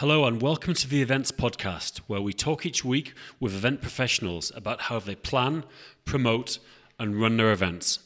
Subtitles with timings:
[0.00, 4.52] Hello, and welcome to the Events Podcast, where we talk each week with event professionals
[4.54, 5.64] about how they plan,
[6.04, 6.58] promote,
[6.98, 8.00] and run their events.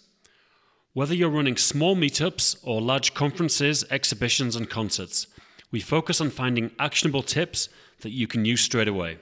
[0.92, 5.26] Whether you're running small meetups or large conferences, exhibitions, and concerts,
[5.72, 7.68] we focus on finding actionable tips
[8.02, 9.18] that you can use straight away.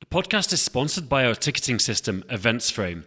[0.00, 3.06] The podcast is sponsored by our ticketing system, EventsFrame,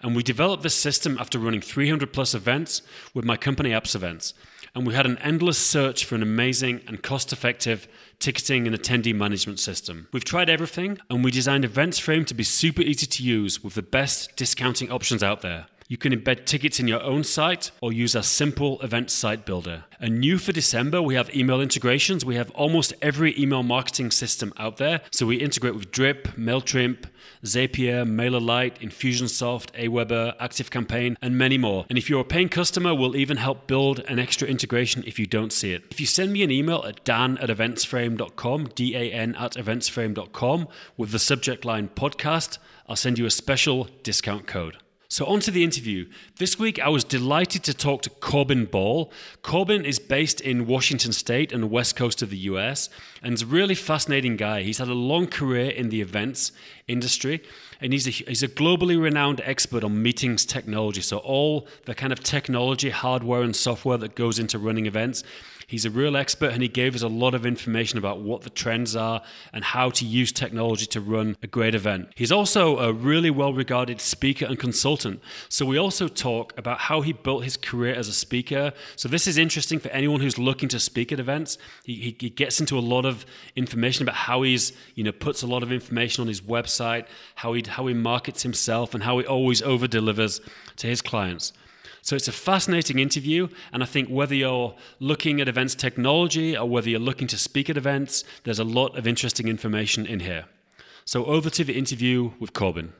[0.00, 2.82] and we developed this system after running 300 plus events
[3.14, 4.34] with my company Apps Events
[4.74, 7.86] and we had an endless search for an amazing and cost effective
[8.18, 10.08] ticketing and attendee management system.
[10.12, 13.82] We've tried everything, and we designed EventsFrame to be super easy to use with the
[13.82, 15.66] best discounting options out there.
[15.94, 19.84] You can embed tickets in your own site or use our simple event site builder.
[20.00, 22.24] And new for December, we have email integrations.
[22.24, 25.02] We have almost every email marketing system out there.
[25.12, 27.04] So we integrate with Drip, MailChimp,
[27.44, 31.86] Zapier, MailerLite, Infusionsoft, Aweber, ActiveCampaign, and many more.
[31.88, 35.26] And if you're a paying customer, we'll even help build an extra integration if you
[35.26, 35.84] don't see it.
[35.92, 41.20] If you send me an email at dan at eventsframe.com, D-A-N at eventsframe.com, with the
[41.20, 44.78] subject line podcast, I'll send you a special discount code.
[45.14, 46.06] So, on to the interview.
[46.38, 49.12] This week, I was delighted to talk to Corbin Ball.
[49.42, 52.90] Corbin is based in Washington State and the west coast of the US,
[53.22, 54.62] and is a really fascinating guy.
[54.62, 56.50] He's had a long career in the events
[56.88, 57.44] industry,
[57.80, 61.00] and he's a, he's a globally renowned expert on meetings technology.
[61.00, 65.22] So, all the kind of technology, hardware, and software that goes into running events.
[65.66, 68.50] He's a real expert and he gave us a lot of information about what the
[68.50, 69.22] trends are
[69.52, 72.08] and how to use technology to run a great event.
[72.14, 75.20] He's also a really well regarded speaker and consultant.
[75.48, 78.72] So we also talk about how he built his career as a speaker.
[78.96, 81.58] So this is interesting for anyone who's looking to speak at events.
[81.84, 83.24] He, he, he gets into a lot of
[83.56, 87.06] information about how he's, you know, puts a lot of information on his website,
[87.36, 90.40] how he, how he markets himself, and how he always over delivers
[90.76, 91.52] to his clients.
[92.04, 93.48] So it's a fascinating interview.
[93.72, 97.70] And I think whether you're looking at events technology or whether you're looking to speak
[97.70, 100.44] at events, there's a lot of interesting information in here.
[101.06, 102.92] So over to the interview with Corbin.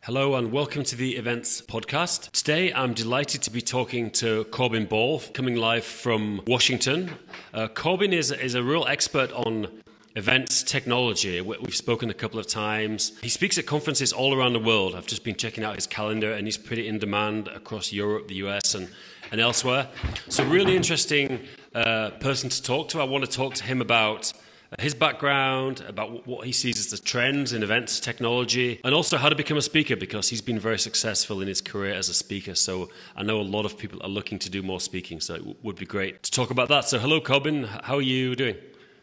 [0.00, 2.32] Hello and welcome to the Events Podcast.
[2.32, 7.12] Today I'm delighted to be talking to Corbin Ball, coming live from Washington.
[7.54, 9.68] Uh, Corbin is, is a real expert on
[10.14, 11.40] events technology.
[11.40, 13.12] We've spoken a couple of times.
[13.22, 14.94] He speaks at conferences all around the world.
[14.94, 18.36] I've just been checking out his calendar, and he's pretty in demand across Europe, the
[18.46, 18.88] US, and,
[19.30, 19.88] and elsewhere.
[20.28, 21.40] So, really interesting
[21.74, 23.00] uh, person to talk to.
[23.00, 24.32] I want to talk to him about
[24.78, 29.28] his background, about what he sees as the trends in events technology, and also how
[29.28, 32.54] to become a speaker because he's been very successful in his career as a speaker.
[32.54, 35.56] So I know a lot of people are looking to do more speaking, so it
[35.62, 36.86] would be great to talk about that.
[36.86, 37.64] So, hello, Corbin.
[37.64, 38.56] How are you doing?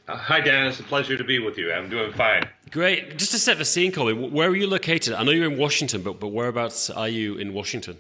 [0.10, 0.66] Uh, hi, Dan.
[0.66, 1.72] It's a pleasure to be with you.
[1.72, 2.42] I'm doing fine.
[2.72, 3.18] Great.
[3.18, 5.14] Just to set the scene, Colin, where are you located?
[5.14, 7.96] I know you're in Washington, but, but whereabouts are you in Washington?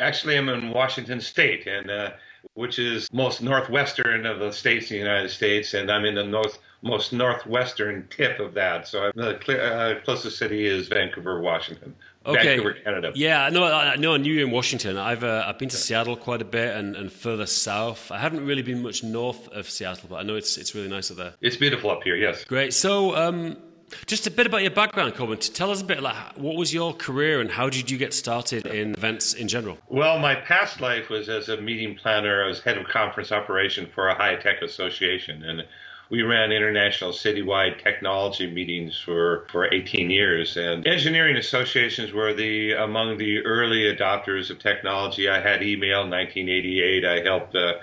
[0.00, 2.10] Actually, I'm in Washington State, and uh,
[2.54, 6.24] which is most northwestern of the states in the United States, and I'm in the
[6.24, 8.88] north most northwestern tip of that.
[8.88, 11.94] So the uh, closest city is Vancouver, Washington.
[12.26, 12.56] Okay.
[12.56, 13.12] Vancouver, Canada.
[13.14, 14.14] Yeah, no, I know.
[14.14, 14.96] I knew you in Washington.
[14.96, 18.10] I've uh, I've been to Seattle quite a bit and, and further south.
[18.10, 21.10] I haven't really been much north of Seattle, but I know it's it's really nice
[21.10, 21.34] up there.
[21.40, 22.16] It's beautiful up here.
[22.16, 22.44] Yes.
[22.44, 22.72] Great.
[22.72, 23.58] So, um,
[24.06, 25.38] just a bit about your background, Corbin.
[25.38, 28.66] Tell us a bit like what was your career and how did you get started
[28.66, 29.78] in events in general?
[29.88, 32.44] Well, my past life was as a meeting planner.
[32.44, 35.64] I was head of conference operation for a high tech association, and
[36.10, 40.56] we ran international citywide technology meetings for, for 18 years.
[40.56, 45.28] And engineering associations were the among the early adopters of technology.
[45.28, 47.04] I had email in 1988.
[47.04, 47.74] I helped uh,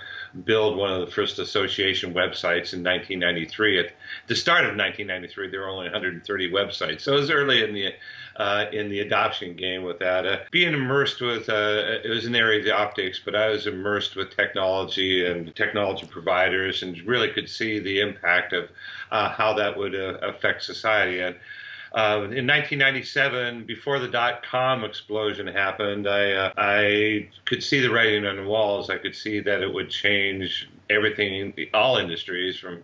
[0.44, 3.80] build one of the first association websites in 1993.
[3.80, 3.94] At
[4.28, 7.02] the start of 1993, there were only 130 websites.
[7.02, 7.94] So it was early in the
[8.38, 10.26] uh, in the adoption game with that.
[10.26, 13.68] Uh, being immersed with, uh, it was an area of the optics, but I was
[13.68, 18.70] immersed with technology and technology providers and really could see the impact of
[19.12, 21.20] uh, how that would uh, affect society.
[21.20, 21.36] And
[21.94, 27.92] uh, in 1997, before the dot com explosion happened, I, uh, I could see the
[27.92, 28.90] writing on the walls.
[28.90, 32.82] I could see that it would change everything, all industries, from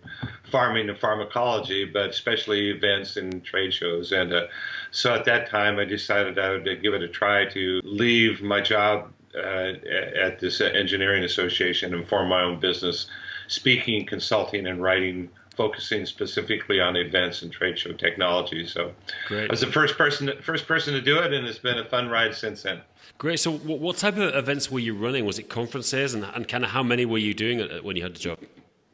[0.52, 4.12] farming and pharmacology, but especially events and trade shows.
[4.12, 4.48] And uh,
[4.92, 8.62] so at that time, I decided I would give it a try to leave my
[8.62, 9.74] job uh,
[10.20, 13.08] at this engineering association and form my own business,
[13.48, 18.66] speaking, consulting, and writing focusing specifically on events and trade show technology.
[18.68, 18.94] So
[19.28, 19.50] Great.
[19.50, 22.10] I was the first person first person to do it, and it's been a fun
[22.10, 22.82] ride since then.
[23.18, 23.40] Great.
[23.40, 25.26] So what type of events were you running?
[25.26, 28.14] Was it conferences, and, and kind of how many were you doing when you had
[28.14, 28.38] the job?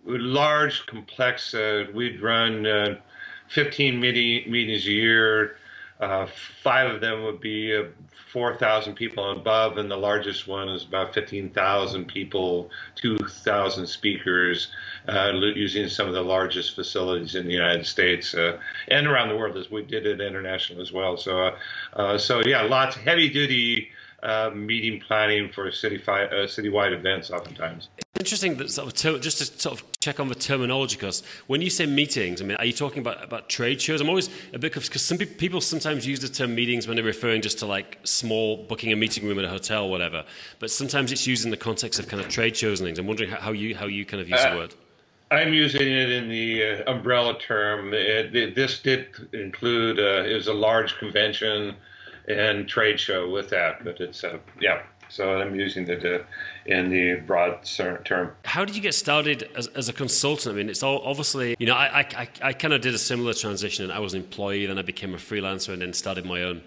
[0.06, 1.54] Large, complex.
[1.54, 2.96] Uh, we'd run uh,
[3.50, 5.58] 15 meeting, meetings a year.
[6.00, 6.28] uh,
[6.64, 7.84] five of them would be uh,
[8.32, 14.70] 4,000 people and above, and the largest one is about 15,000 people, 2,000 speakers,
[15.08, 18.58] uh, using some of the largest facilities in the United States uh,
[18.90, 21.16] and around the world, as we did it international as well.
[21.16, 21.56] So,
[22.18, 23.90] so yeah, lots of heavy duty
[24.24, 27.90] uh, meeting planning for city fi- uh, citywide events oftentimes.
[28.20, 31.72] Interesting that sort of just to sort of check on the terminology because when you
[31.72, 34.02] say meetings, I mean, are you talking about, about trade shows?
[34.02, 37.42] I'm always a bit because some people sometimes use the term meetings when they're referring
[37.42, 40.24] just to like small booking a meeting room at a hotel, or whatever.
[40.60, 43.00] But sometimes it's used in the context of kind of trade shows and things.
[43.00, 44.76] I'm wondering how you how you kind of use uh, the word.
[45.32, 47.96] I'm using it in the uh, umbrella term.
[47.96, 51.76] It, it, this did include uh, it was a large convention
[52.28, 53.84] and trade show with that.
[53.84, 54.84] But it's uh, yeah.
[55.10, 56.24] So I'm using it uh,
[56.66, 57.64] in the broad
[58.06, 58.32] term.
[58.46, 60.56] How did you get started as, as a consultant?
[60.56, 63.34] I mean, it's all obviously you know I I, I kind of did a similar
[63.34, 66.62] transition, I was an employee, then I became a freelancer, and then started my own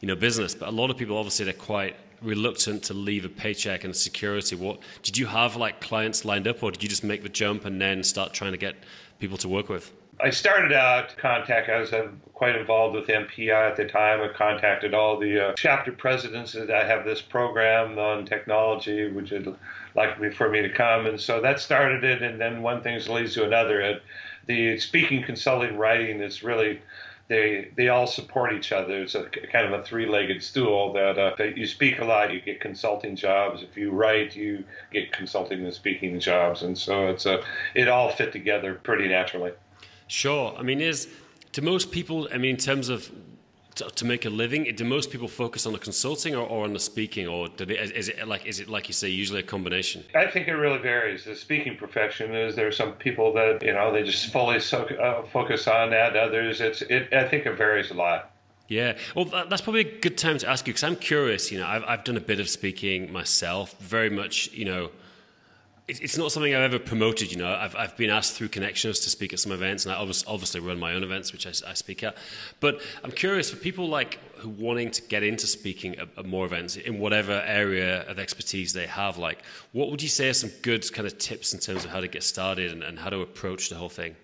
[0.00, 0.54] you know business.
[0.54, 4.56] But a lot of people obviously they're quite reluctant to leave a paycheck and security.
[4.56, 7.64] What did you have like clients lined up, or did you just make the jump
[7.64, 8.76] and then start trying to get
[9.18, 9.92] people to work with?
[10.20, 11.68] I started out contact.
[11.68, 14.20] I was uh, quite involved with MPI at the time.
[14.20, 19.08] I contacted all the uh, chapter presidents that I have this program on technology.
[19.08, 19.56] Would you
[19.94, 21.06] like for me to come?
[21.06, 22.22] And so that started it.
[22.22, 24.00] And then one thing leads to another.
[24.46, 26.80] The speaking, consulting, writing is really
[27.28, 29.02] they they all support each other.
[29.02, 32.60] It's a kind of a three-legged stool that uh, you speak a lot, you get
[32.60, 33.62] consulting jobs.
[33.62, 37.44] If you write, you get consulting and speaking jobs, and so it's a
[37.74, 39.52] it all fit together pretty naturally.
[40.08, 40.54] Sure.
[40.58, 41.08] I mean, is
[41.52, 42.28] do most people?
[42.32, 43.10] I mean, in terms of
[43.76, 46.72] to, to make a living, do most people focus on the consulting or, or on
[46.72, 50.04] the speaking, or they, is it like is it like you say, usually a combination?
[50.14, 51.24] I think it really varies.
[51.24, 54.84] The speaking profession is there are some people that you know they just fully so,
[54.84, 56.16] uh, focus on that.
[56.16, 57.12] Others, it's it.
[57.12, 58.32] I think it varies a lot.
[58.66, 61.50] Yeah, well, that's probably a good time to ask you because I'm curious.
[61.52, 64.52] You know, I've I've done a bit of speaking myself, very much.
[64.52, 64.90] You know
[65.88, 67.32] it's not something I've ever promoted.
[67.32, 69.96] You know, I've, I've been asked through connections to speak at some events, and I
[69.96, 72.16] obviously run my own events, which I, I speak at.
[72.60, 76.44] But I'm curious for people like who wanting to get into speaking at, at, more
[76.44, 79.16] events in whatever area of expertise they have.
[79.16, 79.42] Like,
[79.72, 82.08] what would you say are some good kind of tips in terms of how to
[82.08, 84.14] get started and, and how to approach the whole thing?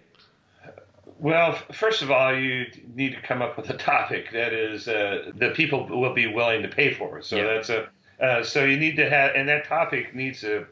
[1.19, 5.31] Well, first of all, you need to come up with a topic that is uh,
[5.37, 7.23] that people will be willing to pay for.
[7.23, 7.45] So yeah.
[7.45, 7.89] that's a
[8.21, 10.67] uh, so you need to have, and that topic needs to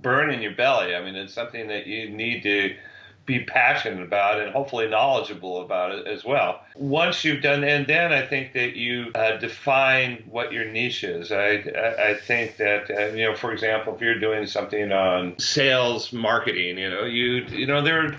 [0.00, 0.94] burn in your belly.
[0.94, 2.76] I mean, it's something that you need to
[3.24, 6.60] be passionate about and hopefully knowledgeable about it as well.
[6.74, 11.30] Once you've done, and then I think that you uh, define what your niche is.
[11.30, 11.62] I,
[12.00, 16.78] I think that, uh, you know, for example, if you're doing something on sales marketing,
[16.78, 18.16] you know, you, you know, there are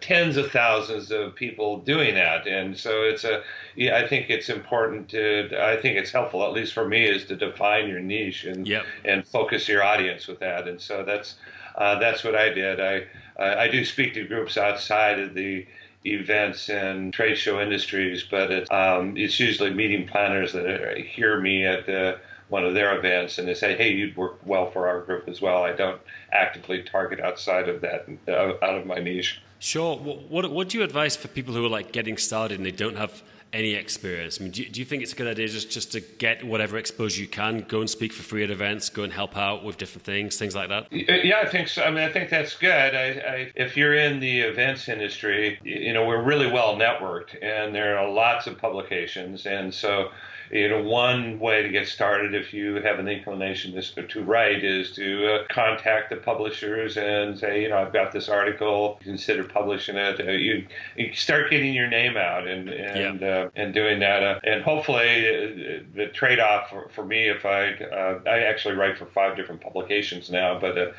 [0.00, 3.42] tens of thousands of people doing that, and so it's a.
[3.76, 5.50] Yeah, I think it's important to.
[5.60, 8.84] I think it's helpful, at least for me, is to define your niche and yep.
[9.04, 10.68] and focus your audience with that.
[10.68, 11.36] And so that's
[11.76, 12.80] uh, that's what I did.
[12.80, 13.06] I
[13.38, 15.66] I do speak to groups outside of the
[16.04, 21.64] events and trade show industries, but it's, um, it's usually meeting planners that hear me
[21.64, 22.18] at the
[22.52, 25.40] one of their events and they say, "Hey, you'd work well for our group as
[25.40, 26.00] well." I don't
[26.32, 29.40] actively target outside of that, uh, out of my niche.
[29.58, 29.96] Sure.
[29.96, 32.72] What, what, what do you advise for people who are like getting started and they
[32.72, 33.22] don't have
[33.54, 34.38] any experience?
[34.38, 36.44] I mean, do you, do you think it's a good idea just just to get
[36.44, 39.64] whatever exposure you can, go and speak for free at events, go and help out
[39.64, 40.92] with different things, things like that?
[40.92, 41.82] Yeah, I think so.
[41.82, 42.94] I mean, I think that's good.
[42.94, 47.74] I, I, if you're in the events industry, you know, we're really well networked, and
[47.74, 50.10] there are lots of publications, and so
[50.52, 54.62] you know, one way to get started if you have an inclination to, to write
[54.62, 59.44] is to uh, contact the publishers and say, you know, I've got this article, consider
[59.44, 60.20] publishing it.
[60.20, 63.28] Uh, you, you start getting your name out and and yeah.
[63.28, 67.72] uh, and doing that, uh, and hopefully uh, the trade-off for, for me, if I
[67.72, 70.94] uh, I actually write for five different publications now, but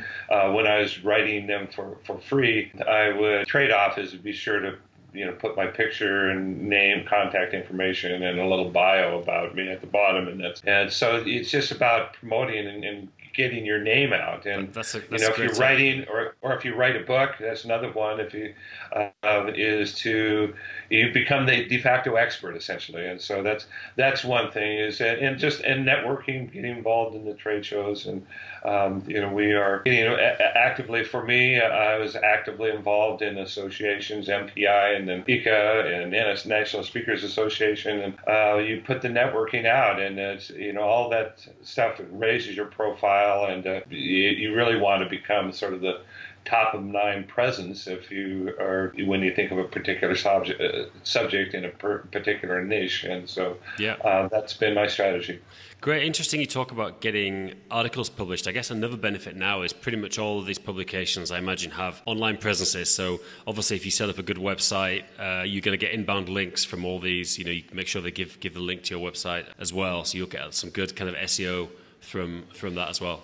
[0.53, 4.60] when I was writing them for for free, I would trade-off is to be sure
[4.60, 4.77] to
[5.13, 9.70] you know, put my picture and name, contact information, and a little bio about me
[9.70, 13.79] at the bottom, and that's and so it's just about promoting and, and getting your
[13.79, 14.46] name out.
[14.46, 17.01] And that's a, that's you know, if you're writing or or if you write a
[17.01, 18.20] book, that's another one.
[18.20, 18.53] If you
[18.96, 20.53] uh, is to
[20.89, 25.38] you become the de facto expert essentially, and so that's that's one thing is and
[25.38, 28.25] just and networking, getting involved in the trade shows, and
[28.65, 33.38] um, you know we are you know actively for me, I was actively involved in
[33.38, 39.10] associations, MPI, and then ICCA and NS National Speakers Association, and uh, you put the
[39.10, 44.29] networking out, and it's you know all that stuff raises your profile, and uh, you,
[44.29, 46.01] you really want to become sort of the
[46.45, 50.85] top of mind presence if you are when you think of a particular subject uh,
[51.03, 55.39] subject in a per- particular niche and so yeah uh, that's been my strategy
[55.83, 56.39] Great, interesting.
[56.39, 58.47] You talk about getting articles published.
[58.47, 62.01] I guess another benefit now is pretty much all of these publications, I imagine, have
[62.05, 62.89] online presences.
[62.95, 66.29] So obviously, if you set up a good website, uh, you're going to get inbound
[66.29, 67.38] links from all these.
[67.38, 70.05] You know, you make sure they give give the link to your website as well,
[70.05, 71.67] so you'll get some good kind of SEO
[72.00, 73.23] from from that as well.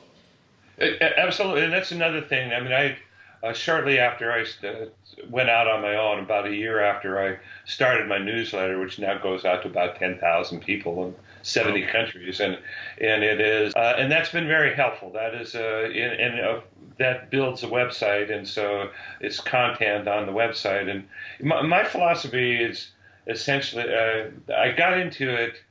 [0.82, 2.52] Absolutely, and that's another thing.
[2.52, 2.98] I mean, I
[3.44, 4.92] uh, shortly after I st-
[5.30, 9.18] went out on my own, about a year after I started my newsletter, which now
[9.18, 11.92] goes out to about ten thousand people in seventy oh.
[11.92, 12.58] countries, and
[13.00, 15.12] and it is, uh, and that's been very helpful.
[15.12, 16.60] That is, uh, and, and uh,
[16.98, 18.90] that builds a website, and so
[19.22, 20.90] it's content on the website.
[20.90, 21.08] And
[21.42, 22.92] my, my philosophy is
[23.28, 25.62] essentially, uh, I got into it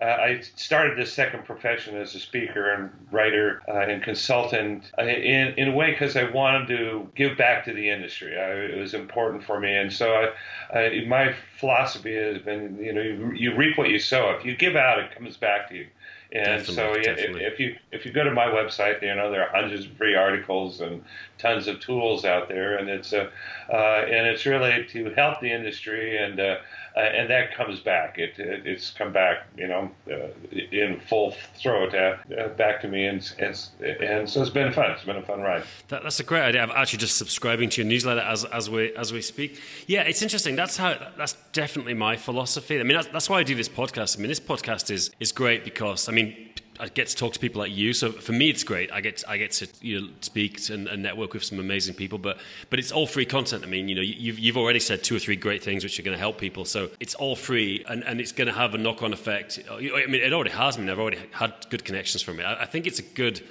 [0.00, 5.02] uh, I started this second profession as a speaker and writer uh, and consultant uh,
[5.02, 8.38] in, in a way because I wanted to give back to the industry.
[8.38, 9.74] I, it was important for me.
[9.74, 10.32] And so
[10.70, 14.30] I, I, my philosophy has been, you know, you, you reap what you sow.
[14.30, 15.86] If you give out, it comes back to you.
[16.32, 19.30] And definitely, so, yeah, if, if, you if you go to my website, you know
[19.30, 21.04] there are hundreds of free articles and
[21.38, 23.30] tons of tools out there, and it's a
[23.72, 26.56] uh, and it's really to help the industry, and uh,
[26.96, 28.18] uh, and that comes back.
[28.18, 30.28] It, it, it's come back, you know, uh,
[30.72, 33.56] in full throat uh, uh, back to me, and, and
[34.00, 34.90] and so it's been fun.
[34.90, 35.62] It's been a fun ride.
[35.88, 36.62] That, that's a great idea.
[36.62, 39.60] I'm actually just subscribing to your newsletter as as we as we speak.
[39.86, 40.56] Yeah, it's interesting.
[40.56, 42.78] That's how that's definitely my philosophy.
[42.78, 44.16] I mean, that's, that's why I do this podcast.
[44.16, 47.38] I mean, this podcast is is great because I mean I get to talk to
[47.38, 47.92] people like you.
[47.92, 48.92] So for me, it's great.
[48.92, 52.18] I get I get to you know speak and, and, network with some amazing people.
[52.18, 52.38] But
[52.70, 53.64] but it's all free content.
[53.64, 56.02] I mean, you know, you've you've already said two or three great things which are
[56.02, 56.64] going to help people.
[56.64, 59.60] So it's all free, and, and it's going to have a knock on effect.
[59.70, 60.76] I mean, it already has.
[60.76, 62.44] I mean, I've already had good connections from it.
[62.44, 63.42] I, I think it's a good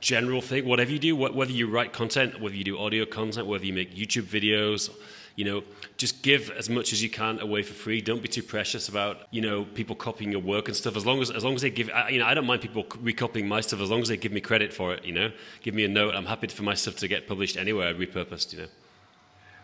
[0.00, 0.66] general thing.
[0.66, 3.94] Whatever you do, whether you write content, whether you do audio content, whether you make
[3.94, 4.90] YouTube videos
[5.40, 5.62] you know,
[5.96, 8.02] just give as much as you can away for free.
[8.02, 10.96] Don't be too precious about, you know, people copying your work and stuff.
[10.96, 13.48] As long as, as long as they give, you know, I don't mind people recopying
[13.48, 15.02] my stuff as long as they give me credit for it.
[15.02, 15.32] You know,
[15.62, 16.14] give me a note.
[16.14, 18.52] I'm happy for my stuff to get published anywhere, repurposed.
[18.52, 18.68] You know.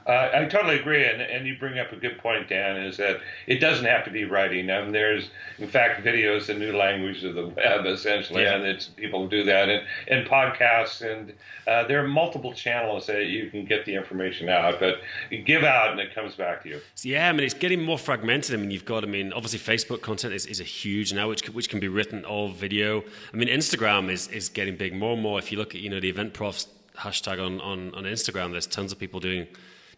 [0.06, 2.76] Uh, I totally agree, and, and you bring up a good point, Dan.
[2.76, 4.70] Is that it doesn't have to be writing.
[4.70, 8.54] Um, there's, in fact, video is the new language of the web, essentially, yeah.
[8.54, 11.32] and it's people do that, and, and podcasts, and
[11.66, 14.78] uh, there are multiple channels that you can get the information out.
[14.78, 16.80] But you give out, and it comes back to you.
[17.02, 18.54] Yeah, I mean, it's getting more fragmented.
[18.54, 21.48] I mean, you've got, I mean, obviously, Facebook content is, is a huge now, which
[21.48, 23.02] which can be written all video.
[23.34, 25.40] I mean, Instagram is is getting big more and more.
[25.40, 28.66] If you look at, you know, the event profs hashtag on, on, on Instagram, there's
[28.66, 29.46] tons of people doing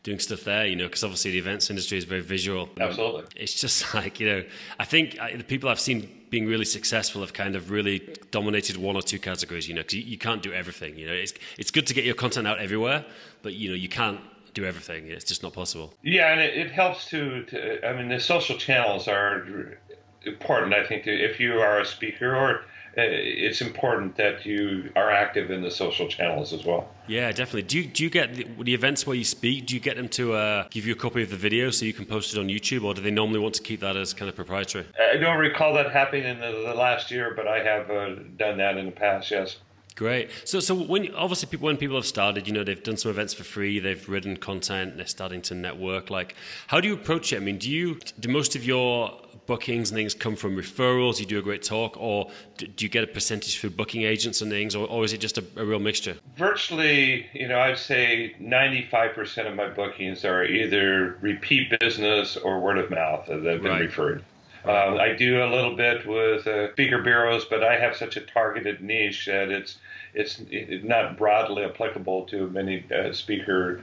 [0.02, 2.68] doing stuff there, you know, because obviously the events industry is very visual.
[2.80, 3.24] Absolutely.
[3.36, 4.44] It's just like, you know,
[4.78, 8.96] I think the people I've seen being really successful have kind of really dominated one
[8.96, 11.12] or two categories, you know, because you, you, can't do everything, you know.
[11.12, 13.04] It's, it's good to get your content out everywhere,
[13.42, 14.20] but, you know, you can't
[14.54, 15.06] do everything.
[15.06, 15.94] It's just not possible.
[16.02, 19.78] Yeah, and it, it helps to, to, I mean, the social channels are
[20.24, 22.60] important, I think, if you are a speaker or uh,
[22.98, 26.88] it's important that you are active in the social channels as well.
[27.06, 27.62] Yeah, definitely.
[27.62, 29.66] Do you, do you get the, the events where you speak?
[29.66, 31.92] Do you get them to uh, give you a copy of the video so you
[31.92, 34.28] can post it on YouTube, or do they normally want to keep that as kind
[34.28, 34.86] of proprietary?
[35.00, 38.58] I don't recall that happening in the, the last year, but I have uh, done
[38.58, 39.30] that in the past.
[39.30, 39.56] Yes.
[39.98, 40.30] Great.
[40.44, 43.34] So, so when obviously people, when people have started, you know, they've done some events
[43.34, 46.08] for free, they've written content, they're starting to network.
[46.08, 46.36] Like,
[46.68, 47.36] how do you approach it?
[47.38, 51.18] I mean, do you do most of your bookings and things come from referrals?
[51.18, 54.50] You do a great talk, or do you get a percentage through booking agents and
[54.52, 56.14] things, or, or is it just a, a, real mixture?
[56.36, 62.78] Virtually, you know, I'd say 95% of my bookings are either repeat business or word
[62.78, 63.80] of mouth that have been right.
[63.80, 64.22] referred.
[64.64, 68.20] Um, I do a little bit with uh, speaker bureaus, but I have such a
[68.20, 69.78] targeted niche that it's
[70.14, 70.42] it's
[70.84, 73.82] not broadly applicable to many uh, speaker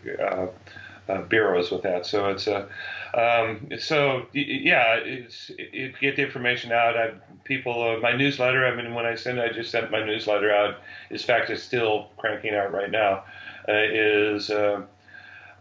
[1.07, 2.05] uh, uh, bureaus with that.
[2.05, 2.67] So it's a
[3.13, 6.97] um, so yeah, it's it, get the information out.
[6.97, 7.12] I
[7.43, 8.65] people uh, my newsletter.
[8.65, 10.75] I mean, when I send, I just sent my newsletter out.
[11.09, 13.24] In fact, it's still cranking out right now.
[13.67, 14.81] Uh, is uh,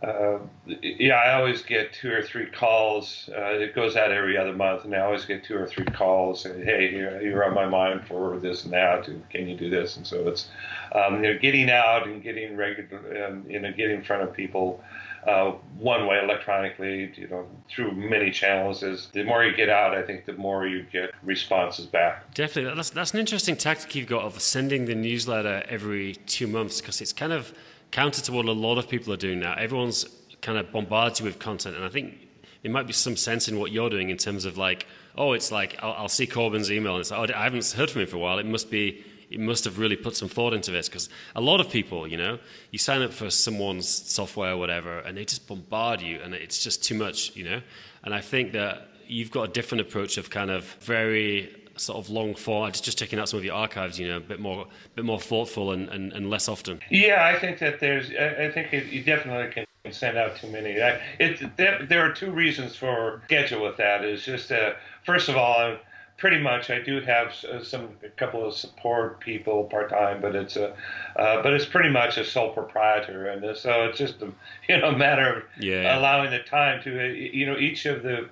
[0.03, 3.31] uh, yeah, I always get two or three calls.
[3.33, 6.43] Uh, it goes out every other month, and I always get two or three calls.
[6.43, 9.09] Saying, hey, you're, you're on my mind for this and that.
[9.09, 9.97] And can you do this?
[9.97, 10.49] And so it's
[10.93, 14.33] um, you know getting out and getting regular, um, you know, getting in front of
[14.35, 14.83] people
[15.27, 19.95] uh, one way electronically, you know, through many channels is the more you get out,
[19.95, 22.35] I think the more you get responses back.
[22.35, 22.75] Definitely.
[22.75, 27.01] That's, that's an interesting tactic you've got of sending the newsletter every two months because
[27.01, 27.55] it's kind of
[27.91, 29.55] counter to what a lot of people are doing now.
[29.55, 30.07] Everyone's
[30.43, 31.77] kind of bombarded you with content.
[31.77, 32.19] And I think
[32.63, 35.51] there might be some sense in what you're doing in terms of like, oh, it's
[35.51, 38.09] like, I'll, I'll see Corbin's email and it's like, oh, I haven't heard from him
[38.09, 38.39] for a while.
[38.39, 41.61] It must be it must have really put some thought into this because a lot
[41.61, 42.39] of people, you know,
[42.71, 46.63] you sign up for someone's software or whatever, and they just bombard you, and it's
[46.63, 47.61] just too much, you know.
[48.03, 52.11] And I think that you've got a different approach of kind of very sort of
[52.11, 55.05] long form, just, checking out some of your archives, you know, a bit more, bit
[55.05, 56.81] more thoughtful and, and, and less often.
[56.91, 60.81] Yeah, I think that there's, I think it, you definitely can send out too many.
[60.81, 64.05] I, It, there, there are two reasons for schedule with that.
[64.05, 65.77] Is just uh, first of all,
[66.17, 70.57] pretty much I do have some a couple of support people part time, but it's
[70.57, 70.75] a
[71.17, 74.33] uh, but it's pretty much a sole proprietor, and so it's just a
[74.69, 75.99] you know matter of yeah.
[75.99, 78.29] allowing the time to uh, you know each of the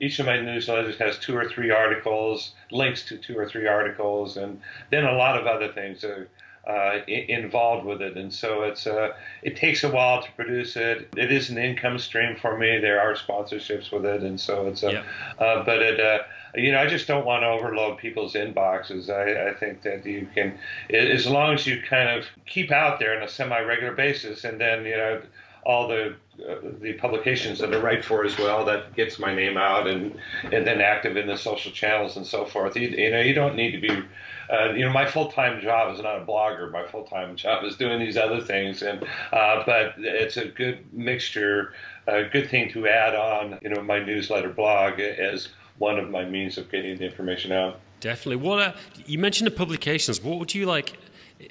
[0.00, 4.36] each of my newsletters has two or three articles, links to two or three articles,
[4.36, 4.60] and
[4.90, 6.28] then a lot of other things are
[6.66, 8.16] uh, involved with it.
[8.16, 11.08] And so it's uh, it takes a while to produce it.
[11.16, 12.78] It is an income stream for me.
[12.78, 15.04] There are sponsorships with it, and so it's a, yep.
[15.38, 16.00] uh, but it.
[16.00, 16.18] Uh,
[16.56, 19.10] you know, I just don't want to overload people's inboxes.
[19.10, 20.56] I, I think that you can,
[20.88, 24.84] as long as you kind of keep out there on a semi-regular basis, and then
[24.84, 25.20] you know,
[25.64, 26.14] all the
[26.48, 28.64] uh, the publications that I write for as well.
[28.64, 32.44] That gets my name out and and then active in the social channels and so
[32.44, 32.76] forth.
[32.76, 34.04] You, you know, you don't need to be.
[34.50, 36.70] Uh, you know, my full time job is not a blogger.
[36.70, 40.92] My full time job is doing these other things, and uh, but it's a good
[40.92, 41.72] mixture,
[42.06, 43.58] a good thing to add on.
[43.62, 45.48] You know, my newsletter blog as
[45.78, 47.80] one of my means of getting the information out.
[48.00, 48.36] Definitely.
[48.36, 48.72] What uh,
[49.06, 50.22] you mentioned the publications.
[50.22, 50.96] What would you like?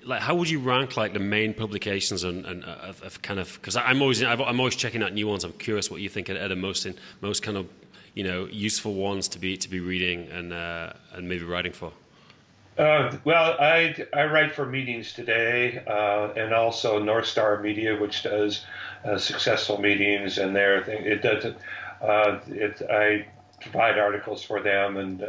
[0.05, 3.39] like how would you rank like the main publications and, and uh, of, of, kind
[3.39, 5.43] of because I'm always I'm always checking out new ones.
[5.43, 7.67] I'm curious what you think are the most in, most kind of
[8.13, 11.91] you know useful ones to be to be reading and uh, and maybe writing for.
[12.77, 18.23] Uh, well, I, I write for Meetings Today uh, and also North Star Media, which
[18.23, 18.65] does
[19.05, 21.05] uh, successful meetings, and their thing.
[21.05, 21.57] It doesn't.
[22.01, 23.27] Uh, it I
[23.61, 25.23] provide articles for them, and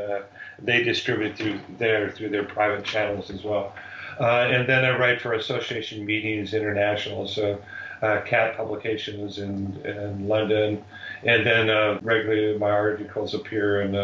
[0.60, 3.74] they distribute through their through their private channels as well.
[4.18, 7.60] Uh, and then I write for Association Meetings International, so
[8.00, 10.84] uh, CAT publications in, in London.
[11.24, 13.94] And then uh, regularly my articles appear in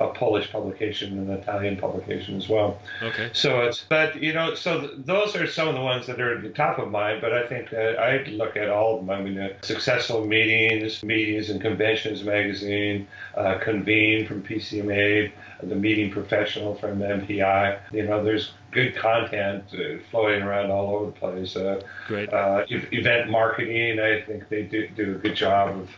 [0.00, 2.78] a, Polish publication and an Italian publication as well.
[3.02, 3.30] Okay.
[3.32, 6.36] So it's, but you know, so th- those are some of the ones that are
[6.36, 7.20] at the top of mind.
[7.20, 9.10] But I think that I look at all of them.
[9.10, 15.32] I mean, uh, successful meetings, meetings and conventions magazine, uh, convene from PCMA,
[15.62, 17.78] the meeting professional from MPI.
[17.92, 21.56] You know, there's good content uh, floating around all over the place.
[21.56, 22.32] Uh, Great.
[22.32, 25.90] Uh, event marketing, I think they do, do a good job of,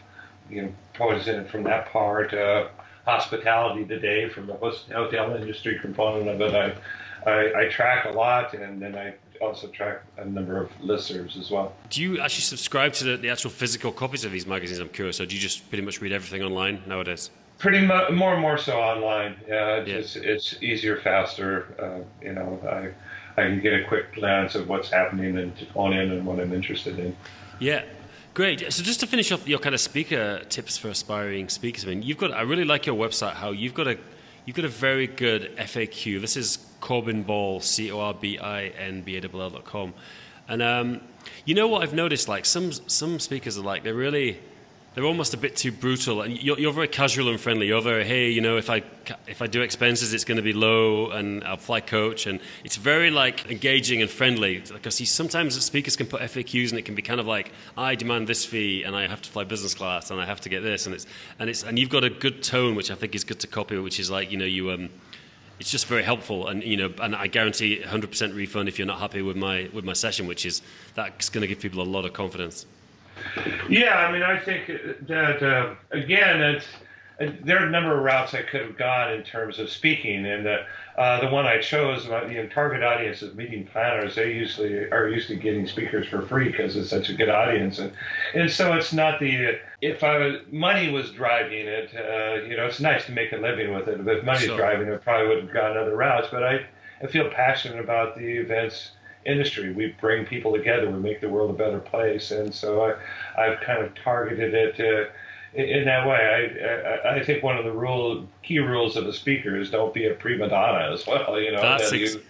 [0.50, 2.32] you know, posing it from that part.
[2.32, 2.68] Uh,
[3.04, 6.54] hospitality today from the hotel industry component of it.
[6.54, 11.38] I, I, I track a lot, and then I also track a number of listservs
[11.38, 11.74] as well.
[11.90, 14.80] Do you actually subscribe to the, the, actual physical copies of these magazines?
[14.80, 15.20] I'm curious.
[15.20, 17.30] Or do you just pretty much read everything online nowadays?
[17.58, 19.36] Pretty much, more and more so online.
[19.46, 19.96] Yeah, it's, yeah.
[19.96, 20.16] it's,
[20.52, 21.66] it's easier, faster.
[21.78, 22.92] Uh, you know, I
[23.36, 26.52] I can get a quick glance of what's happening and on in and what I'm
[26.52, 27.16] interested in.
[27.58, 27.84] Yeah.
[28.34, 28.72] Great.
[28.72, 32.02] So just to finish off your kind of speaker tips for aspiring speakers, I mean,
[32.02, 32.32] you've got.
[32.32, 33.34] I really like your website.
[33.34, 33.98] How you've got a,
[34.46, 36.18] you've got a very good FAQ.
[36.18, 39.64] This is Corbin Ball, C O R B I N B A L L dot
[39.66, 39.92] com,
[40.48, 41.02] and um,
[41.44, 42.26] you know what I've noticed?
[42.26, 44.40] Like some some speakers are like they're really
[44.94, 46.20] they're almost a bit too brutal.
[46.22, 47.66] And you're, you're, very casual and friendly.
[47.66, 48.82] You're very, hey, you know, if I
[49.26, 52.76] if I do expenses, it's going to be low, and I'll fly coach, and it's
[52.76, 54.58] very like engaging and friendly.
[54.58, 57.94] Because see, sometimes speakers can put FAQs, and it can be kind of like, I
[57.94, 60.62] demand this fee, and I have to fly business class, and I have to get
[60.62, 61.06] this, and it's
[61.38, 63.78] and it's and you've got a good tone, which I think is good to copy,
[63.78, 64.90] which is like, you know, you um.
[65.60, 68.98] It's just very helpful, and you know, and I guarantee 100% refund if you're not
[68.98, 70.60] happy with my with my session, which is
[70.94, 72.66] that's going to give people a lot of confidence.
[73.68, 74.66] Yeah, I mean, I think
[75.06, 76.66] that uh, again, it's
[77.18, 80.44] there are a number of routes I could have gone in terms of speaking, and
[80.44, 80.64] the
[80.96, 84.14] uh, the one I chose, my, you know, target audience is meeting planners.
[84.14, 87.78] They usually are used to getting speakers for free because it's such a good audience,
[87.78, 87.92] and
[88.34, 92.80] and so it's not the if I money was driving it, uh, you know, it's
[92.80, 94.04] nice to make a living with it.
[94.04, 94.56] But if money's sure.
[94.56, 96.28] driving it, probably would have gone other routes.
[96.30, 96.66] But I
[97.02, 98.92] I feel passionate about the events
[99.24, 99.72] industry.
[99.72, 100.90] We bring people together.
[100.90, 102.30] We make the world a better place.
[102.30, 105.10] And so I, I've kind of targeted it uh,
[105.54, 106.16] in, that way.
[106.64, 109.92] I, I, I, think one of the rule, key rules of a speaker is don't
[109.92, 111.40] be a prima donna as well.
[111.40, 112.22] You know, That's that ex- you,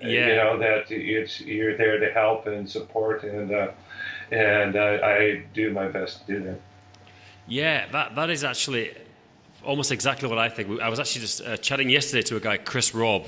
[0.00, 0.28] yeah.
[0.28, 3.68] you know that it's you're there to help and support, and uh,
[4.30, 6.60] and uh, I do my best to do that.
[7.48, 8.94] Yeah, that that is actually
[9.64, 10.80] almost exactly what I think.
[10.80, 13.26] I was actually just uh, chatting yesterday to a guy, Chris Robb,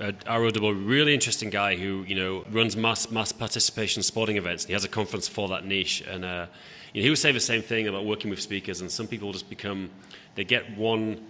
[0.00, 4.64] a ROW, really interesting guy who you know runs mass mass participation sporting events.
[4.64, 6.46] He has a conference for that niche, and uh,
[6.92, 8.80] you know, he was saying the same thing about working with speakers.
[8.80, 9.90] And some people just become
[10.34, 11.20] they get one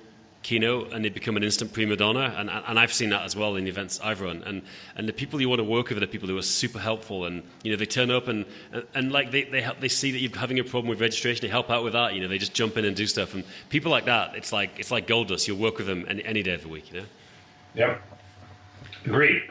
[0.47, 2.33] keynote and they become an instant prima donna.
[2.37, 4.45] And, and I've seen that as well in the events I've run.
[4.45, 4.63] And,
[4.95, 7.25] and the people you want to work with are the people who are super helpful.
[7.25, 10.13] And, you know, they turn up and, and, and like they, they, help, they see
[10.13, 12.15] that you're having a problem with registration, they help out with that.
[12.15, 13.35] You know, they just jump in and do stuff.
[13.35, 15.49] And people like that, it's like, it's like gold dust.
[15.49, 17.07] You'll work with them any, any day of the week, you know?
[17.75, 18.03] Yep.
[19.05, 19.43] Great.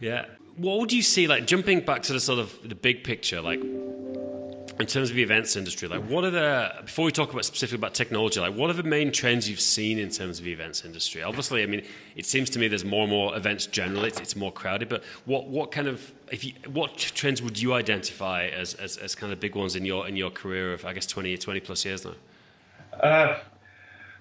[0.00, 0.26] Yeah.
[0.56, 3.60] What would you see, like jumping back to the sort of the big picture, like
[4.80, 7.78] in terms of the events industry, like what are the before we talk about specifically
[7.78, 10.84] about technology, like what are the main trends you've seen in terms of the events
[10.84, 11.22] industry?
[11.22, 11.82] Obviously, I mean,
[12.16, 14.88] it seems to me there's more and more events generally; it's, it's more crowded.
[14.88, 19.14] But what what kind of if you, what trends would you identify as, as, as
[19.14, 21.84] kind of big ones in your in your career of I guess 20, 20 plus
[21.84, 22.14] years now?
[23.00, 23.38] Uh,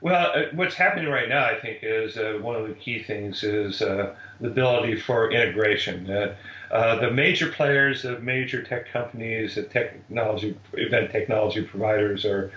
[0.04, 3.42] well, uh, what's happening right now, I think, is uh, one of the key things
[3.42, 6.12] is uh, the ability for integration.
[6.12, 6.36] Uh,
[6.72, 12.52] uh, the major players, the major tech companies, the technology event technology providers are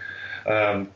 [0.47, 0.89] um,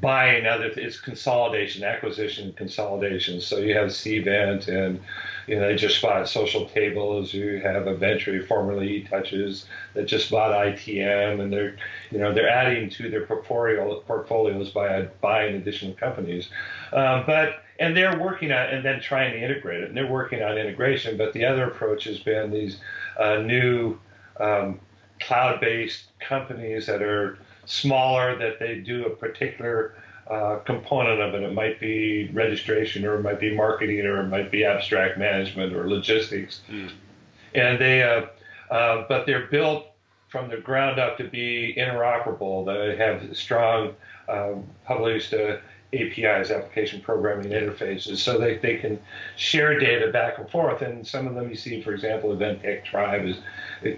[0.00, 0.72] buying other.
[0.76, 3.42] It's consolidation, acquisition, consolidation.
[3.42, 4.98] So you have Cvent and
[5.46, 7.32] you know, they just bought Social Tables.
[7.32, 11.76] You have Aventri, formerly Touches, that just bought ITN, and they're,
[12.10, 16.48] you know, they're adding to their portfolio portfolios by buying additional companies.
[16.92, 20.42] Um, but and they're working on and then trying to integrate it, and they're working
[20.42, 21.16] on integration.
[21.16, 22.80] But the other approach has been these
[23.18, 23.98] uh, new
[24.40, 24.80] um,
[25.20, 29.94] cloud-based companies that are smaller that they do a particular
[30.30, 31.42] uh, component of it.
[31.42, 35.72] It might be registration, or it might be marketing, or it might be abstract management,
[35.74, 36.62] or logistics.
[36.70, 36.90] Mm.
[37.54, 38.26] And they, uh,
[38.70, 39.86] uh, but they're built
[40.28, 42.66] from the ground up to be interoperable.
[42.66, 43.94] They have strong
[44.28, 45.58] um, published uh,
[45.96, 48.98] APIs, application programming interfaces, so they, they can
[49.36, 50.82] share data back and forth.
[50.82, 53.36] And some of them you see, for example, Event Tech Tribe is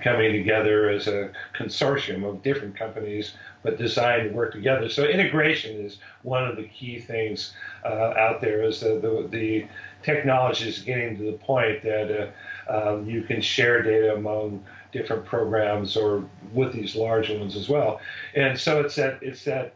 [0.02, 4.88] coming together as a consortium of different companies, but designed to work together.
[4.88, 8.62] So integration is one of the key things uh, out there.
[8.62, 9.66] Is the, the, the
[10.02, 12.32] technology is getting to the point that
[12.68, 17.68] uh, um, you can share data among different programs or with these large ones as
[17.68, 18.00] well.
[18.34, 19.74] And so it's that it's that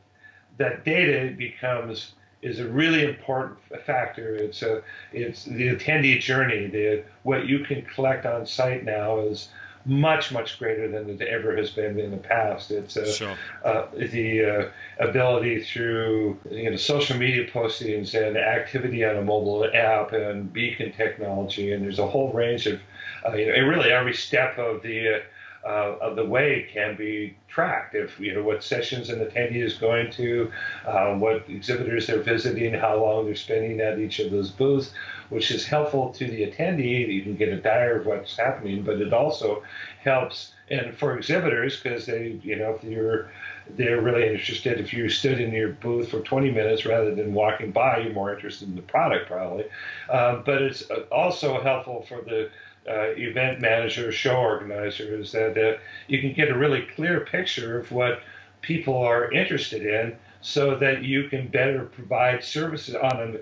[0.59, 2.13] that data becomes
[2.43, 4.35] is a really important factor.
[4.35, 6.67] It's a it's the attendee journey.
[6.67, 9.49] The what you can collect on site now is
[9.85, 12.71] much much greater than it ever has been in the past.
[12.71, 13.37] It's a, sure.
[13.65, 19.69] uh, the uh, ability through you know social media postings and activity on a mobile
[19.73, 22.81] app and beacon technology, and there's a whole range of
[23.27, 25.23] uh, you know really every step of the
[25.65, 27.95] uh, uh, of the way can be tracked.
[27.95, 30.51] If you know what sessions an attendee is going to,
[30.87, 34.93] um, what exhibitors they're visiting, how long they're spending at each of those booths,
[35.31, 37.09] which is helpful to the attendee.
[37.09, 39.63] You can get a diary of what's happening, but it also
[40.03, 43.31] helps and for exhibitors because they, you know, if you're
[43.71, 44.81] they're really interested.
[44.81, 48.35] If you stood in your booth for 20 minutes rather than walking by, you're more
[48.35, 49.65] interested in the product probably.
[50.11, 52.51] Um, but it's also helpful for the
[52.89, 57.79] uh, event manager, show organizer, is that uh, you can get a really clear picture
[57.79, 58.23] of what
[58.61, 63.39] people are interested in so that you can better provide services on an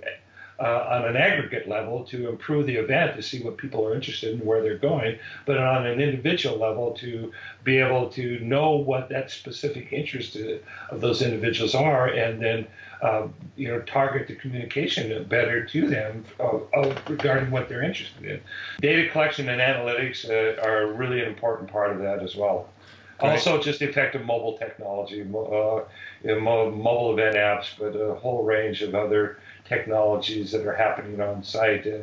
[0.60, 4.34] uh, on an aggregate level to improve the event to see what people are interested
[4.38, 7.32] in, where they're going, but on an individual level to
[7.64, 10.36] be able to know what that specific interest
[10.90, 12.66] of those individuals are, and then
[13.00, 18.22] uh, you know target the communication better to them of, of regarding what they're interested
[18.24, 18.40] in.
[18.82, 22.68] Data collection and analytics uh, are really an important part of that as well.
[23.22, 23.32] Right.
[23.32, 25.84] Also, just the effective mobile technology, uh, you
[26.24, 29.38] know, mobile event apps, but a whole range of other
[29.70, 31.98] technologies that are happening on site uh,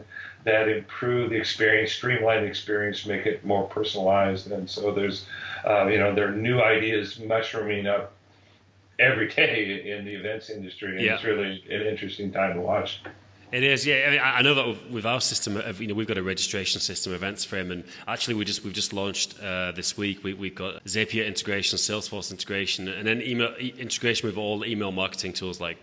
[0.46, 4.50] that improve the experience, streamline the experience, make it more personalized.
[4.50, 5.26] And so there's,
[5.66, 8.14] uh, you know, there are new ideas mushrooming up
[8.98, 11.16] every day in the events industry, and yeah.
[11.16, 13.02] it's really an interesting time to watch.
[13.52, 14.06] It is, yeah.
[14.08, 16.82] I, mean, I know that with our system, of, you know, we've got a registration
[16.82, 20.22] system, events frame, and actually, we just we've just launched uh, this week.
[20.22, 25.32] We, have got Zapier integration, Salesforce integration, and then email integration with all email marketing
[25.32, 25.78] tools like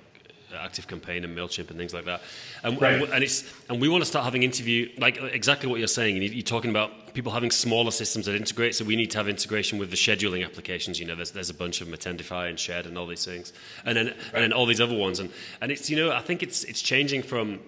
[0.60, 2.22] Active Campaign and Mailchimp and things like that.
[2.62, 2.94] And, right.
[2.94, 6.20] and, and, it's and we want to start having interview like exactly what you're saying.
[6.22, 8.74] You're talking about people having smaller systems that integrate.
[8.74, 11.00] So we need to have integration with the scheduling applications.
[11.00, 13.52] You know, there's there's a bunch of Attendify and Shed and all these things,
[13.84, 14.16] and then right.
[14.34, 15.20] and then all these other ones.
[15.20, 17.60] And and it's you know I think it's it's changing from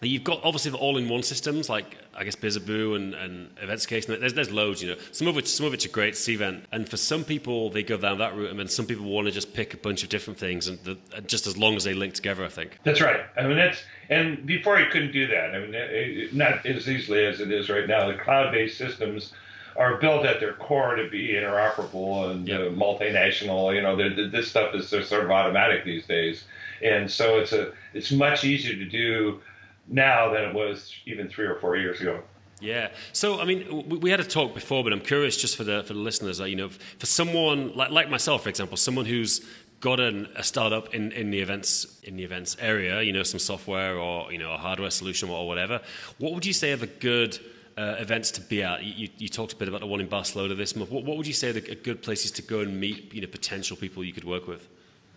[0.00, 4.06] You've got obviously the all-in-one systems like I guess Bizzabo and, and Eventscape.
[4.06, 4.96] There's there's loads, you know.
[5.12, 7.96] Some of which some of which are great, Cvent, and for some people they go
[7.96, 10.38] down that route, and then some people want to just pick a bunch of different
[10.38, 12.78] things, and the, just as long as they link together, I think.
[12.84, 13.20] That's right.
[13.36, 15.54] I mean that's and before you couldn't do that.
[15.54, 18.06] I mean it, not as easily as it is right now.
[18.06, 19.32] The cloud-based systems
[19.76, 22.60] are built at their core to be interoperable and Yep.
[22.60, 23.74] uh, multinational.
[23.74, 26.44] You know, this stuff is sort of automatic these days,
[26.82, 29.40] and so it's a it's much easier to do
[29.88, 32.22] now than it was even three or four years ago.
[32.60, 32.90] Yeah.
[33.12, 35.92] So, I mean, we, had a talk before, but I'm curious just for the for
[35.92, 39.46] the listeners, you know, for someone like like myself, for example, someone who's
[39.80, 43.96] got a startup in, in the events in the events area, you know, some software
[43.96, 45.80] or you know a hardware solution or whatever.
[46.18, 47.38] What would you say are the good
[47.76, 48.82] uh, events to be at?
[48.82, 50.90] You, you, you talked a bit about the one in Barcelona this month.
[50.90, 53.28] What, what would you say are the good places to go and meet, you know,
[53.28, 54.68] potential people you could work with?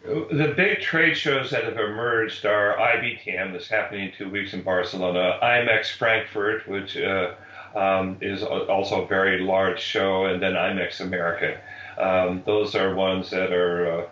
[0.03, 4.63] The big trade shows that have emerged are IBTM, that's happening in two weeks in
[4.63, 7.33] Barcelona, IMEX Frankfurt, which uh,
[7.75, 11.59] um, is also a very large show, and then IMEX America.
[11.99, 14.07] Um, those are ones that are,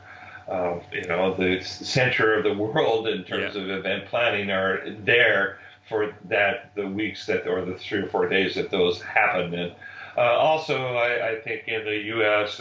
[0.48, 3.62] uh, uh, you know, the center of the world in terms Yeah.
[3.64, 8.30] of event planning are there for that the weeks that or the three or four
[8.30, 9.56] days that those happen.
[9.56, 9.74] And
[10.16, 12.60] uh, also, I, I think in the U.S.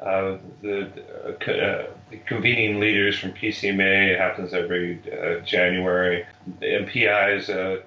[0.00, 0.88] Uh, the,
[1.26, 1.86] uh, uh,
[2.24, 6.24] convening leaders from PCMA It happens every uh, January.
[6.60, 7.82] The MPI's uh,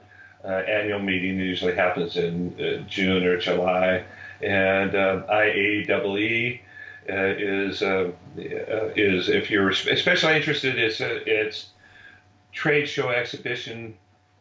[0.48, 4.06] annual meeting usually happens in June or July,
[4.42, 6.60] and IAEE
[7.08, 7.82] is
[8.96, 11.70] is if you're especially interested, it's it's
[12.52, 13.96] trade show exhibition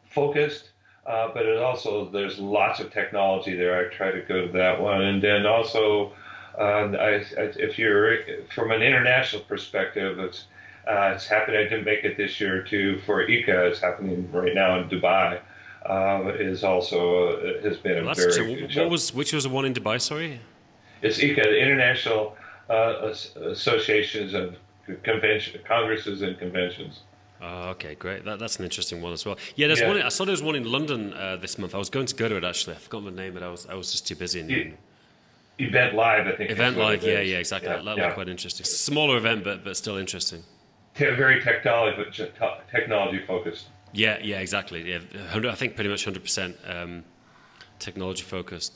[0.04, 0.70] focused.
[1.06, 3.80] But it also there's lots of technology there.
[3.80, 6.12] I try to go to that one, and then also
[6.58, 8.18] um, I, I, if you're
[8.54, 10.46] from an international perspective, it's
[10.88, 11.60] uh, it's happening.
[11.60, 13.70] I didn't make it this year too for ICCA.
[13.70, 15.40] It's happening right now in Dubai.
[15.84, 18.88] Uh, is also uh, has been a Well, very so good what show.
[18.88, 20.00] was which was the one in Dubai?
[20.00, 20.40] Sorry.
[21.02, 22.36] It's ICCA, the International
[22.70, 23.12] uh,
[23.50, 24.56] Associations of
[25.02, 27.00] Convention Congresses and Conventions.
[27.40, 28.24] Oh, okay, great.
[28.24, 29.36] That, that's an interesting one as well.
[29.56, 29.88] Yeah, there's Yeah.
[29.88, 30.00] one.
[30.00, 31.74] I saw there was one in London uh, this month.
[31.74, 32.76] I was going to go to it actually.
[32.76, 34.40] I forgot the name, but I was I was just too busy.
[34.40, 34.70] In the Yeah.
[35.62, 36.50] Event Live, I think.
[36.50, 37.70] Event live, yeah, yeah, exactly.
[37.70, 38.04] Yeah, that yeah.
[38.04, 38.64] looked quite interesting.
[38.64, 40.42] Smaller event, but but still interesting.
[40.94, 43.68] Te- very technology, but ju- te- technology focused.
[43.92, 44.90] Yeah, yeah, exactly.
[44.90, 45.00] Yeah,
[45.34, 47.04] I think pretty much hundred percent um,
[47.78, 48.72] technology focused.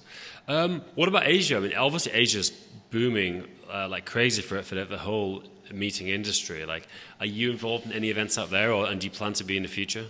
[0.49, 1.57] Um, what about Asia?
[1.57, 2.51] I mean, obviously Asia's
[2.90, 6.64] booming uh, like crazy for for the, whole meeting industry.
[6.64, 6.87] Like,
[7.20, 9.57] are you involved in any events out there, or and do you plan to be
[9.57, 10.07] in the future?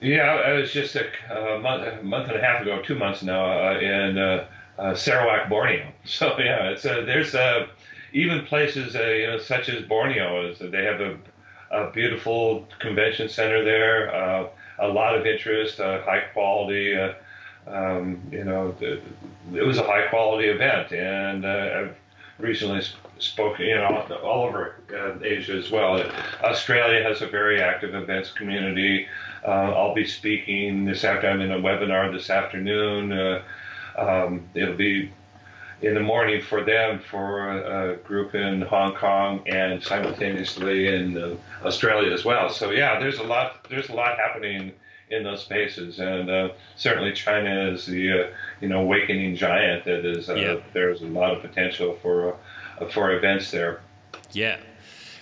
[0.00, 3.22] Yeah, I was just a, uh month, a month and a half ago, two months
[3.22, 4.46] now, uh, in uh,
[4.78, 5.88] uh, Sarawak, Borneo.
[6.04, 7.66] So yeah, it's uh, there's uh,
[8.12, 11.16] even places uh, you know such as Borneo is they have a,
[11.70, 14.48] a beautiful convention center there, uh,
[14.80, 16.96] a lot of interest, high quality.
[17.64, 19.00] Um, you know, the,
[19.54, 21.96] it was a high quality event, and I've
[22.40, 24.74] recently sp- spoken, you know, all over
[25.22, 26.02] Asia as well.
[26.42, 29.06] Australia has a very active events community.
[29.46, 31.52] I'll be speaking this afternoon.
[31.52, 33.12] I'm in a webinar this afternoon.
[33.96, 35.12] Um, it'll be
[35.82, 41.16] in the morning for them for a, a group in Hong Kong and simultaneously in
[41.16, 42.48] uh, Australia as well.
[42.50, 43.66] So yeah, there's a lot.
[43.68, 44.72] There's a lot happening
[45.10, 48.26] in those spaces, and uh, certainly China is the uh,
[48.60, 49.84] you know awakening giant.
[49.84, 50.56] That is, uh, Yeah.
[50.72, 52.34] there's a lot of potential for
[52.80, 53.80] uh, for events there.
[54.30, 54.58] Yeah,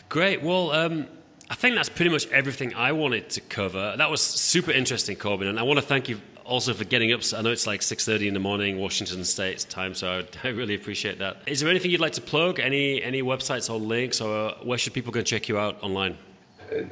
[0.09, 0.43] great.
[0.43, 1.07] Well, um,
[1.49, 3.95] I think that's pretty much everything I wanted to cover.
[3.97, 7.21] That was super interesting, Corbin, and I want to thank you also for getting up.
[7.35, 10.75] I know it's like six thirty in the morning, Washington State's time, so I, really
[10.75, 11.37] appreciate that.
[11.47, 12.59] Is there anything you'd like to plug?
[12.59, 16.19] Any any websites or links, or where should people go check you out online?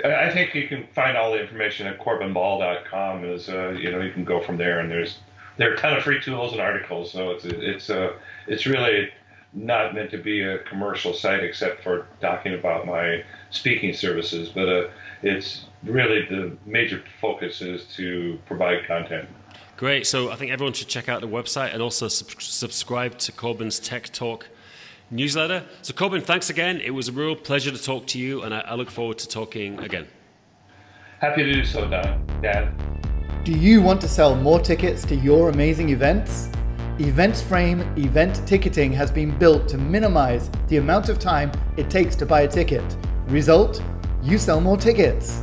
[0.04, 3.24] I I think you can find all the information at corbinball.com.
[3.24, 5.18] Is uh, you know you can go from there, and there's
[5.56, 7.12] there are a ton of free tools and articles.
[7.12, 8.12] So it's it's uh,
[8.46, 9.10] it's really
[9.54, 14.48] not meant to be a commercial site except for talking about my speaking services.
[14.48, 14.88] But uh,
[15.22, 19.28] it's really the major focus is to provide content.
[19.78, 20.08] Great.
[20.08, 23.78] So I think everyone should check out the website and also sub- subscribe to Corbin's
[23.78, 24.48] Tech Talk
[25.08, 25.64] newsletter.
[25.82, 26.80] So Corbin, thanks again.
[26.80, 29.28] It was a real pleasure to talk to you, and I, I look forward to
[29.28, 30.08] talking again.
[31.20, 32.74] Happy to do so, Dan.
[33.44, 36.48] Do you want to sell more tickets to your amazing events?
[36.98, 42.26] EventsFrame event ticketing has been built to minimize the amount of time it takes to
[42.26, 42.96] buy a ticket.
[43.28, 43.80] Result?
[44.24, 45.40] You sell more tickets.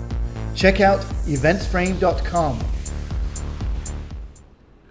[0.56, 2.74] Check out eventsframe.com